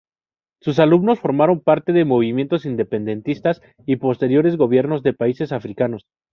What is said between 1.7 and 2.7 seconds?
de movimientos